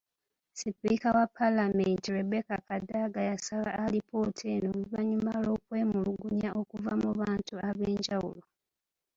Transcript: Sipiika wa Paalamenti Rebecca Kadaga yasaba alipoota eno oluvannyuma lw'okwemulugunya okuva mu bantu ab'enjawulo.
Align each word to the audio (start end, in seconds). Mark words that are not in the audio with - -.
Sipiika 0.53 1.11
wa 1.17 1.27
Paalamenti 1.27 2.11
Rebecca 2.11 2.57
Kadaga 2.67 3.21
yasaba 3.29 3.71
alipoota 3.85 4.43
eno 4.55 4.67
oluvannyuma 4.73 5.33
lw'okwemulugunya 5.43 6.49
okuva 6.61 6.93
mu 7.01 7.11
bantu 7.19 7.53
ab'enjawulo. 7.69 8.43